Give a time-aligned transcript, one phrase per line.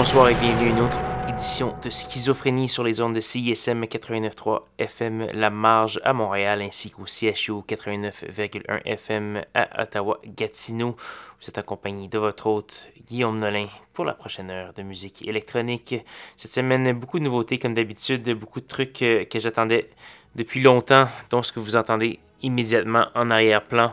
[0.00, 0.96] Bonsoir et bienvenue à une autre
[1.28, 6.90] édition de Schizophrénie sur les ondes de CISM 89.3 FM La Marge à Montréal ainsi
[6.90, 10.96] qu'au CHU 89.1 FM à Ottawa-Gatineau.
[10.96, 15.94] Vous êtes accompagné de votre hôte Guillaume Nolin pour la prochaine heure de musique électronique.
[16.34, 19.90] Cette semaine, beaucoup de nouveautés comme d'habitude, beaucoup de trucs euh, que j'attendais
[20.34, 23.92] depuis longtemps, dont ce que vous entendez immédiatement en arrière-plan.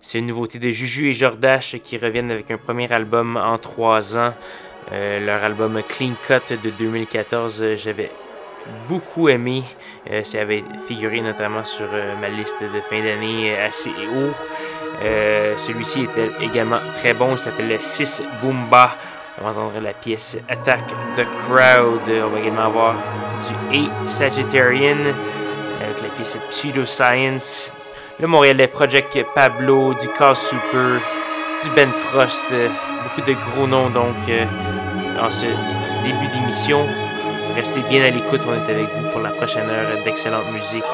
[0.00, 4.16] C'est une nouveauté de Juju et Jordache qui reviennent avec un premier album en trois
[4.16, 4.32] ans.
[4.92, 8.10] Euh, leur album Clean Cut de 2014, euh, j'avais
[8.88, 9.62] beaucoup aimé.
[10.10, 11.86] Euh, ça avait figuré notamment sur
[12.20, 14.32] ma liste de fin d'année assez haut.
[15.56, 17.32] Celui-ci était également très bon.
[17.32, 18.90] Il s'appelle 6 Boomba.
[19.40, 22.02] On va entendre la pièce Attack the Crowd.
[22.08, 22.94] On va également avoir
[23.70, 24.96] du A Sagittarian
[25.82, 27.72] avec la pièce Pseudoscience.
[28.20, 31.00] Le Montréalais Project Pablo, du Call Super,
[31.62, 32.46] du Ben Frost
[33.04, 34.44] beaucoup de gros noms donc euh,
[35.20, 35.46] en ce
[36.04, 36.86] début d'émission.
[37.54, 40.84] Restez bien à l'écoute, on est avec vous pour la prochaine heure d'excellente musique.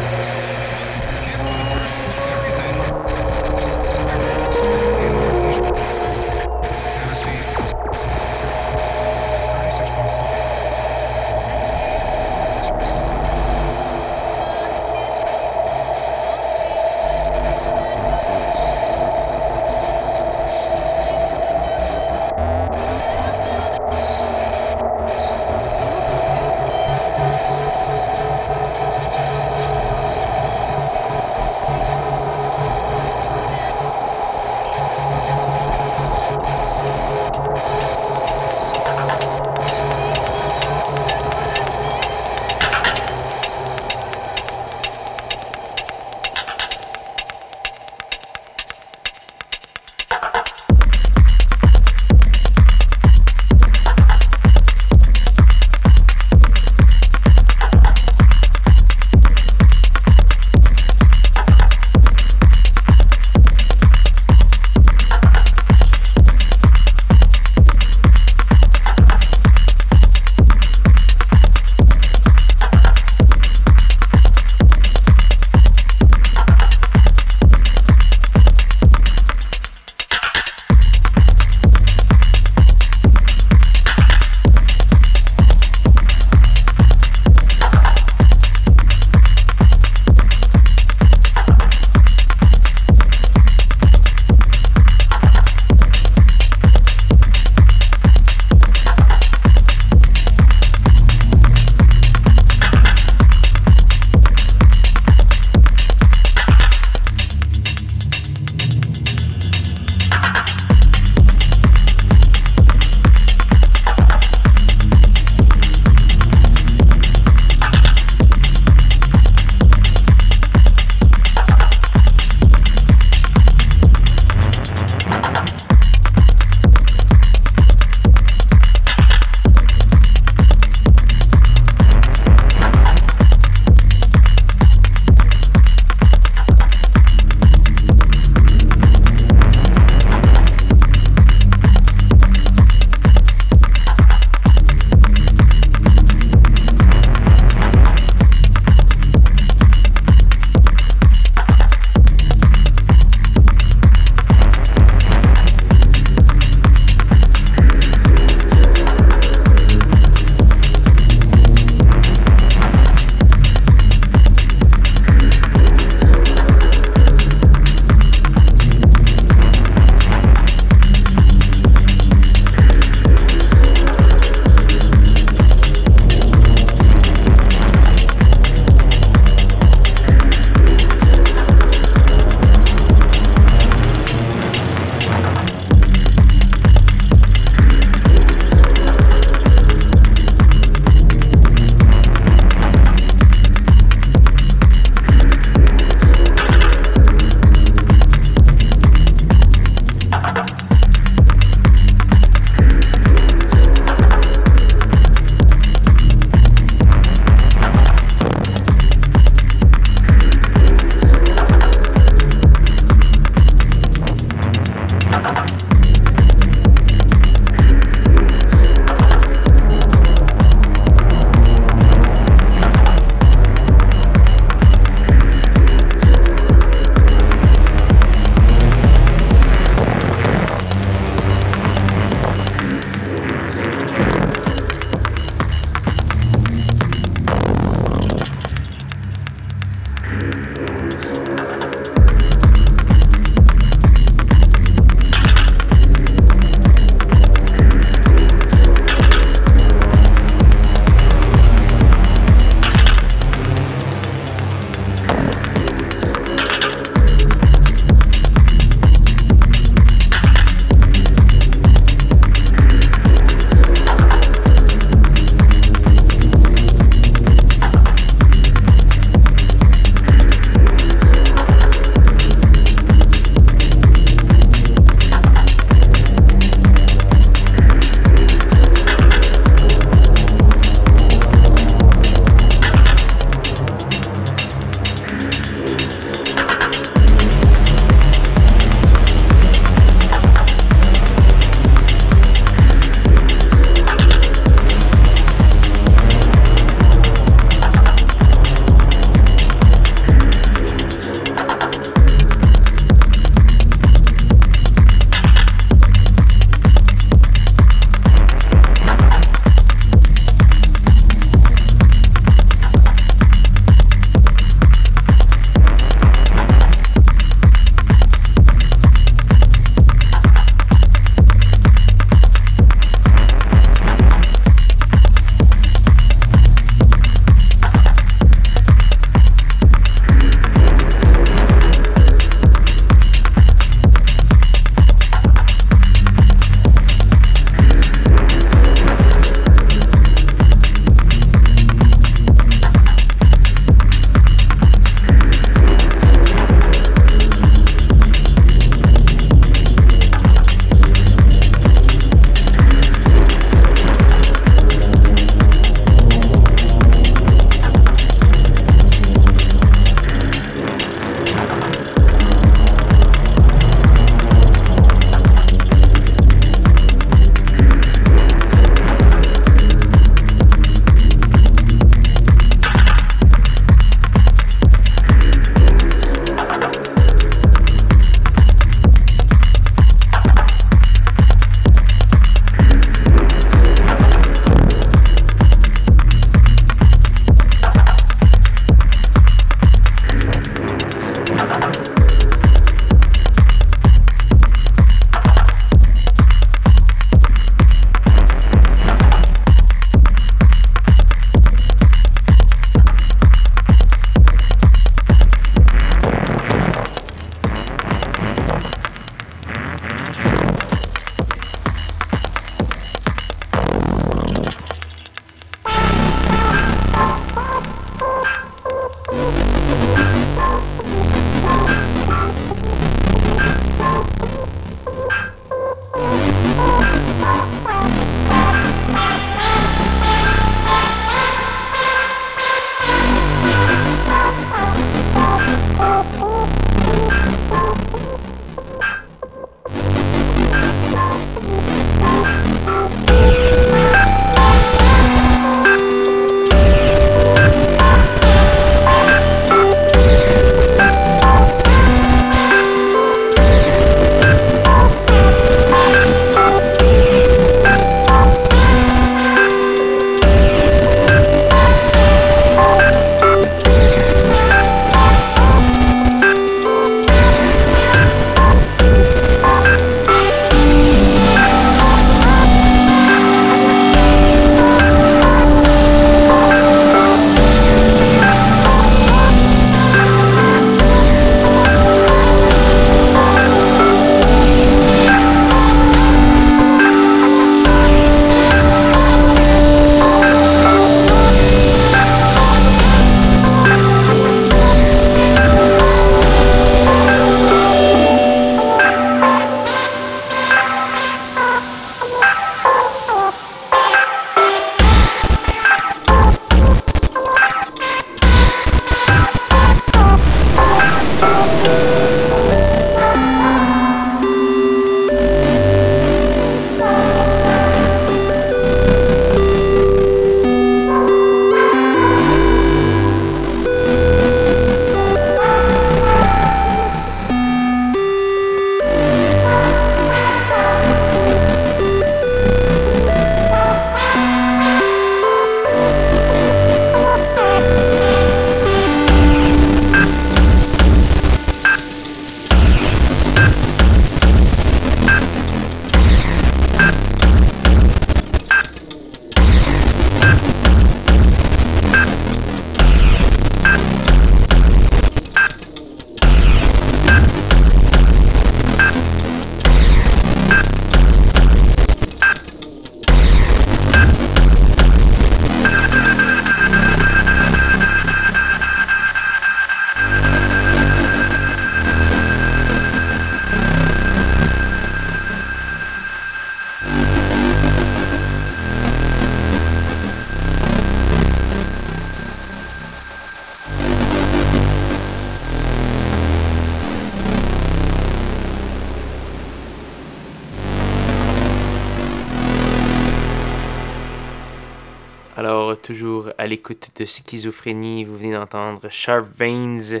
[595.86, 600.00] Toujours à l'écoute de Schizophrénie, vous venez d'entendre Sharp Veins,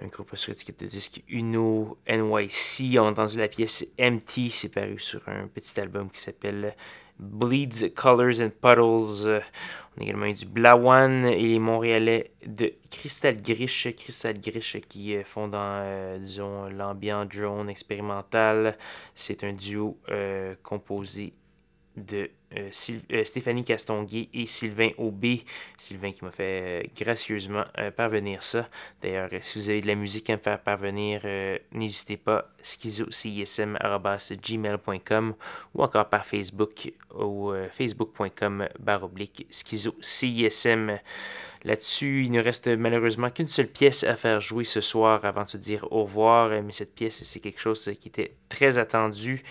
[0.00, 2.98] un groupe sur étiquette de disque Uno NYC.
[2.98, 6.74] On a entendu la pièce Empty, c'est paru sur un petit album qui s'appelle
[7.18, 9.42] Bleeds, Colors and Puddles.
[9.94, 13.88] On a également eu du Blawan et les Montréalais de Crystal Grish.
[13.94, 18.78] Crystal Grish qui euh, font dans, euh, disons, l'ambiance drone expérimental.
[19.14, 21.34] C'est un duo euh, composé
[21.96, 22.70] de euh,
[23.12, 25.44] euh, Stéphanie Castonguay et Sylvain Aubé.
[25.76, 27.62] Sylvain qui m'a fait euh, gracieusement
[27.96, 28.68] parvenir ça.
[29.02, 31.22] D'ailleurs, si vous avez de la musique à me faire parvenir,
[31.72, 35.34] n'hésitez pas, schizocism.gmail.com
[35.74, 40.96] ou encore par Facebook ou facebook.com baroblique schizocism.
[41.62, 45.48] Là-dessus, il ne reste malheureusement qu'une seule pièce à faire jouer ce soir avant de
[45.48, 49.42] se dire au revoir, mais cette pièce, c'est quelque chose qui était très attendu.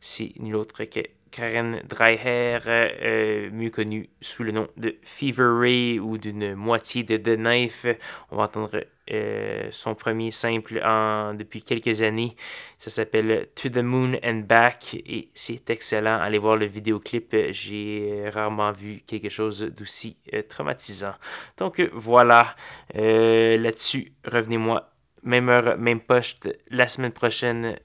[0.00, 1.00] C'est nul autre que
[1.36, 7.18] Karen Dryhair, euh, mieux connue sous le nom de Fever Ray ou d'une moitié de
[7.18, 7.84] The Knife.
[8.30, 8.82] On va entendre
[9.12, 12.34] euh, son premier simple en, depuis quelques années.
[12.78, 16.18] Ça s'appelle To the Moon and Back et c'est excellent.
[16.22, 17.36] Allez voir le vidéoclip.
[17.50, 21.16] J'ai rarement vu quelque chose d'aussi euh, traumatisant.
[21.58, 22.56] Donc voilà,
[22.94, 24.90] là-dessus, revenez-moi.
[25.22, 27.76] Même heure, même poste la semaine prochaine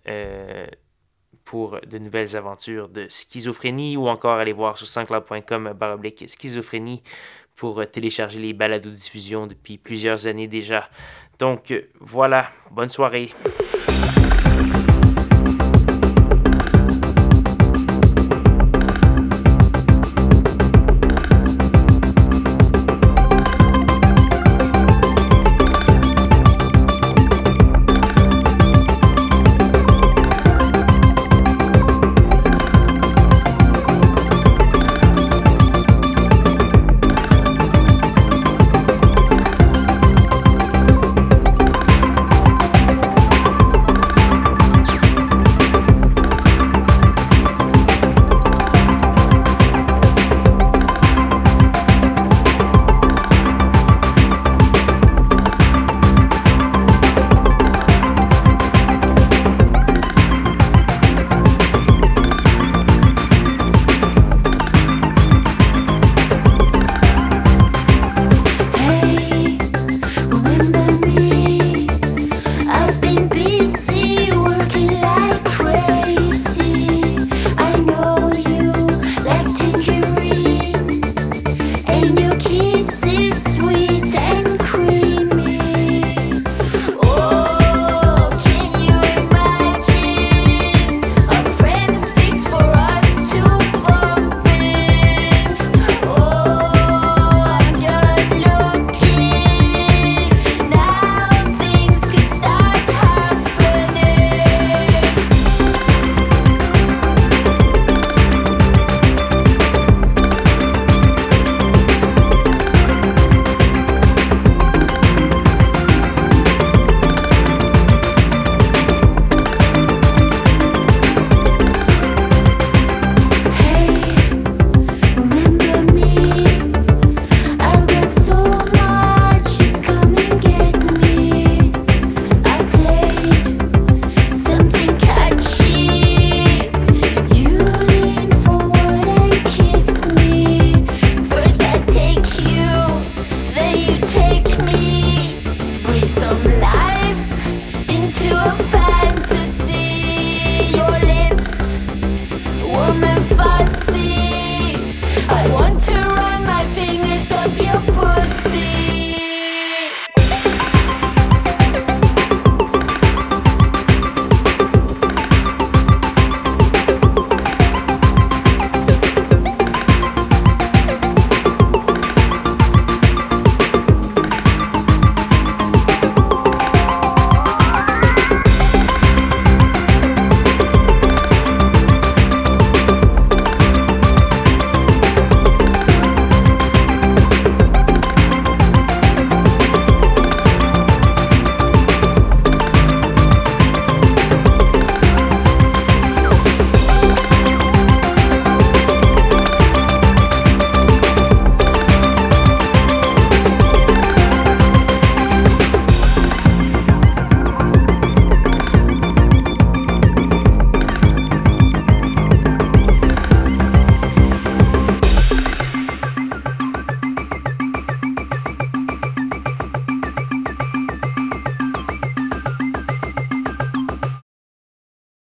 [1.52, 7.04] pour de nouvelles aventures de schizophrénie ou encore aller voir sur sanscloud.com baroblique schizophrénie
[7.58, 10.89] pour télécharger les balados diffusion depuis plusieurs années déjà.
[11.39, 13.34] Donc voilà, bonne soirée.